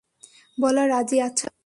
বলো, 0.57 0.81
রাজি 0.87 1.17
আছো? 1.21 1.47